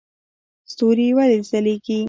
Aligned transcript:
ستوري 0.71 1.07
ولې 1.17 1.37
ځلیږي؟ 1.49 1.97